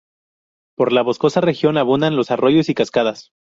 Por 0.75 0.93
la 0.93 1.03
boscosa 1.03 1.41
región 1.41 1.77
abundan 1.77 2.15
los 2.15 2.31
arroyos 2.31 2.69
y 2.69 2.73
cascadas. 2.73 3.33